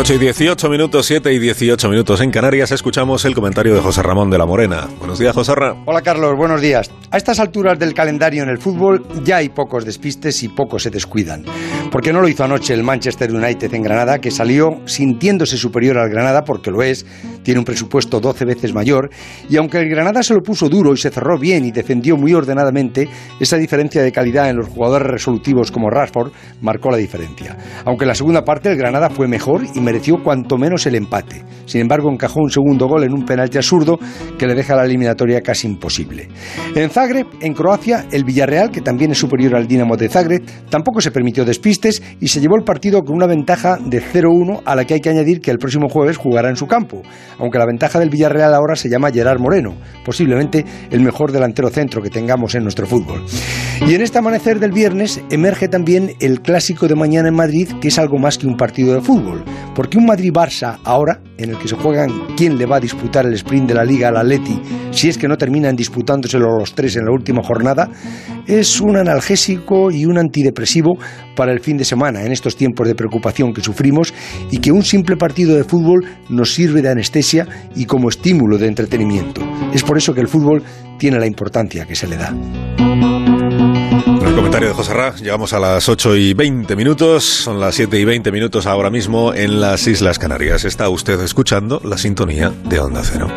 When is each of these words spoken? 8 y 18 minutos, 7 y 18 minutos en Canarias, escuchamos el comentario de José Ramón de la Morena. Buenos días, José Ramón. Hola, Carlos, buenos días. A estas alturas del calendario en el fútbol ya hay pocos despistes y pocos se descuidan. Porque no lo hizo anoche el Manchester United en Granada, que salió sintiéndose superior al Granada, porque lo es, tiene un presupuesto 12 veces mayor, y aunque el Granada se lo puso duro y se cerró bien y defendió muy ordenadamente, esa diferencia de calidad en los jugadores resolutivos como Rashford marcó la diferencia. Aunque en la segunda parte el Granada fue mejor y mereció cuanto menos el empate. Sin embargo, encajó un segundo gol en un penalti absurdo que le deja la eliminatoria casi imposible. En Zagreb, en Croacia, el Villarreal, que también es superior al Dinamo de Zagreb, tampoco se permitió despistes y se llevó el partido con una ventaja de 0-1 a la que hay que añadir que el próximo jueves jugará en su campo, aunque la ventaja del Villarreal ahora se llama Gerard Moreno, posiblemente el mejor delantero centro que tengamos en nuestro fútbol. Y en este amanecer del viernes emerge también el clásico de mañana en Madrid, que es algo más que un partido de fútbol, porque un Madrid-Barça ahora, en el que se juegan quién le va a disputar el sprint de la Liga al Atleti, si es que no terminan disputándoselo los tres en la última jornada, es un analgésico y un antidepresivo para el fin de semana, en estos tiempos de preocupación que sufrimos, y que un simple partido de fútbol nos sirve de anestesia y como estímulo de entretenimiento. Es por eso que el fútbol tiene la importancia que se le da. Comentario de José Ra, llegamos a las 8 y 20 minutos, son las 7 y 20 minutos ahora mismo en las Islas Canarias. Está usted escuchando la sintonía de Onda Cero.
8 0.00 0.14
y 0.14 0.18
18 0.18 0.70
minutos, 0.70 1.04
7 1.04 1.30
y 1.30 1.38
18 1.38 1.90
minutos 1.90 2.22
en 2.22 2.30
Canarias, 2.30 2.72
escuchamos 2.72 3.22
el 3.26 3.34
comentario 3.34 3.74
de 3.74 3.82
José 3.82 4.02
Ramón 4.02 4.30
de 4.30 4.38
la 4.38 4.46
Morena. 4.46 4.88
Buenos 4.98 5.18
días, 5.18 5.34
José 5.34 5.54
Ramón. 5.54 5.84
Hola, 5.86 6.00
Carlos, 6.00 6.34
buenos 6.38 6.62
días. 6.62 6.90
A 7.10 7.18
estas 7.18 7.38
alturas 7.38 7.78
del 7.78 7.92
calendario 7.92 8.42
en 8.42 8.48
el 8.48 8.56
fútbol 8.56 9.04
ya 9.24 9.36
hay 9.36 9.50
pocos 9.50 9.84
despistes 9.84 10.42
y 10.42 10.48
pocos 10.48 10.84
se 10.84 10.90
descuidan. 10.90 11.44
Porque 11.92 12.14
no 12.14 12.22
lo 12.22 12.28
hizo 12.28 12.44
anoche 12.44 12.72
el 12.72 12.82
Manchester 12.82 13.30
United 13.30 13.74
en 13.74 13.82
Granada, 13.82 14.20
que 14.20 14.30
salió 14.30 14.80
sintiéndose 14.86 15.58
superior 15.58 15.98
al 15.98 16.08
Granada, 16.08 16.44
porque 16.44 16.70
lo 16.70 16.82
es, 16.82 17.04
tiene 17.42 17.58
un 17.58 17.66
presupuesto 17.66 18.20
12 18.20 18.44
veces 18.46 18.72
mayor, 18.72 19.10
y 19.50 19.56
aunque 19.58 19.78
el 19.78 19.90
Granada 19.90 20.22
se 20.22 20.32
lo 20.32 20.40
puso 20.40 20.70
duro 20.70 20.94
y 20.94 20.96
se 20.96 21.10
cerró 21.10 21.38
bien 21.38 21.66
y 21.66 21.72
defendió 21.72 22.16
muy 22.16 22.32
ordenadamente, 22.32 23.06
esa 23.38 23.58
diferencia 23.58 24.02
de 24.02 24.12
calidad 24.12 24.48
en 24.48 24.56
los 24.56 24.68
jugadores 24.68 25.08
resolutivos 25.08 25.70
como 25.70 25.90
Rashford 25.90 26.32
marcó 26.62 26.90
la 26.90 26.96
diferencia. 26.96 27.58
Aunque 27.84 28.04
en 28.04 28.08
la 28.08 28.14
segunda 28.14 28.44
parte 28.44 28.70
el 28.70 28.78
Granada 28.78 29.10
fue 29.10 29.28
mejor 29.28 29.62
y 29.74 29.80
mereció 29.90 30.22
cuanto 30.22 30.56
menos 30.56 30.86
el 30.86 30.94
empate. 30.94 31.42
Sin 31.66 31.80
embargo, 31.80 32.12
encajó 32.12 32.40
un 32.40 32.50
segundo 32.50 32.86
gol 32.86 33.02
en 33.02 33.12
un 33.12 33.24
penalti 33.24 33.58
absurdo 33.58 33.98
que 34.38 34.46
le 34.46 34.54
deja 34.54 34.76
la 34.76 34.84
eliminatoria 34.84 35.40
casi 35.40 35.66
imposible. 35.66 36.28
En 36.76 36.90
Zagreb, 36.90 37.26
en 37.40 37.54
Croacia, 37.54 38.06
el 38.12 38.22
Villarreal, 38.22 38.70
que 38.70 38.82
también 38.82 39.10
es 39.10 39.18
superior 39.18 39.56
al 39.56 39.66
Dinamo 39.66 39.96
de 39.96 40.08
Zagreb, 40.08 40.44
tampoco 40.68 41.00
se 41.00 41.10
permitió 41.10 41.44
despistes 41.44 42.00
y 42.20 42.28
se 42.28 42.40
llevó 42.40 42.54
el 42.56 42.62
partido 42.62 43.02
con 43.02 43.16
una 43.16 43.26
ventaja 43.26 43.78
de 43.84 44.00
0-1 44.00 44.62
a 44.64 44.76
la 44.76 44.84
que 44.84 44.94
hay 44.94 45.00
que 45.00 45.10
añadir 45.10 45.40
que 45.40 45.50
el 45.50 45.58
próximo 45.58 45.88
jueves 45.88 46.16
jugará 46.16 46.50
en 46.50 46.56
su 46.56 46.68
campo, 46.68 47.02
aunque 47.38 47.58
la 47.58 47.66
ventaja 47.66 47.98
del 47.98 48.10
Villarreal 48.10 48.54
ahora 48.54 48.76
se 48.76 48.88
llama 48.88 49.10
Gerard 49.10 49.40
Moreno, 49.40 49.74
posiblemente 50.04 50.64
el 50.92 51.00
mejor 51.00 51.32
delantero 51.32 51.68
centro 51.68 52.00
que 52.00 52.10
tengamos 52.10 52.54
en 52.54 52.62
nuestro 52.62 52.86
fútbol. 52.86 53.24
Y 53.86 53.94
en 53.94 54.02
este 54.02 54.18
amanecer 54.18 54.60
del 54.60 54.72
viernes 54.72 55.20
emerge 55.30 55.66
también 55.66 56.12
el 56.20 56.42
clásico 56.42 56.86
de 56.86 56.94
mañana 56.94 57.28
en 57.28 57.34
Madrid, 57.34 57.68
que 57.80 57.88
es 57.88 57.98
algo 57.98 58.18
más 58.18 58.36
que 58.36 58.46
un 58.46 58.56
partido 58.56 58.94
de 58.94 59.00
fútbol, 59.00 59.42
porque 59.74 59.96
un 59.96 60.06
Madrid-Barça 60.06 60.78
ahora, 60.84 61.20
en 61.38 61.50
el 61.50 61.58
que 61.58 61.66
se 61.66 61.76
juegan 61.76 62.10
quién 62.36 62.58
le 62.58 62.66
va 62.66 62.76
a 62.76 62.80
disputar 62.80 63.26
el 63.26 63.32
sprint 63.32 63.68
de 63.68 63.74
la 63.74 63.84
Liga 63.84 64.08
al 64.08 64.18
Atleti, 64.18 64.60
si 64.90 65.08
es 65.08 65.16
que 65.16 65.26
no 65.26 65.36
terminan 65.36 65.74
disputándoselo 65.74 66.58
los 66.58 66.74
tres 66.74 66.96
en 66.96 67.06
la 67.06 67.12
última 67.12 67.42
jornada, 67.42 67.88
es 68.46 68.80
un 68.80 68.96
analgésico 68.96 69.90
y 69.90 70.04
un 70.04 70.18
antidepresivo 70.18 70.98
para 71.34 71.50
el 71.50 71.60
fin 71.60 71.78
de 71.78 71.84
semana, 71.84 72.22
en 72.22 72.32
estos 72.32 72.56
tiempos 72.56 72.86
de 72.86 72.94
preocupación 72.94 73.52
que 73.52 73.62
sufrimos, 73.62 74.12
y 74.50 74.58
que 74.58 74.72
un 74.72 74.82
simple 74.82 75.16
partido 75.16 75.56
de 75.56 75.64
fútbol 75.64 76.04
nos 76.28 76.54
sirve 76.54 76.82
de 76.82 76.90
anestesia 76.90 77.48
y 77.74 77.86
como 77.86 78.10
estímulo 78.10 78.58
de 78.58 78.68
entretenimiento. 78.68 79.40
Es 79.72 79.82
por 79.82 79.96
eso 79.96 80.14
que 80.14 80.20
el 80.20 80.28
fútbol 80.28 80.62
tiene 80.98 81.18
la 81.18 81.26
importancia 81.26 81.86
que 81.86 81.96
se 81.96 82.06
le 82.06 82.16
da. 82.16 83.19
Comentario 84.60 84.76
de 84.76 84.84
José 84.84 84.92
Ra, 84.92 85.14
llegamos 85.16 85.54
a 85.54 85.58
las 85.58 85.88
8 85.88 86.16
y 86.16 86.34
20 86.34 86.76
minutos, 86.76 87.24
son 87.24 87.60
las 87.60 87.74
7 87.76 87.98
y 87.98 88.04
20 88.04 88.30
minutos 88.30 88.66
ahora 88.66 88.90
mismo 88.90 89.32
en 89.32 89.58
las 89.58 89.86
Islas 89.86 90.18
Canarias. 90.18 90.66
Está 90.66 90.90
usted 90.90 91.18
escuchando 91.22 91.80
la 91.82 91.96
sintonía 91.96 92.52
de 92.64 92.78
Onda 92.78 93.00
Cero. 93.02 93.28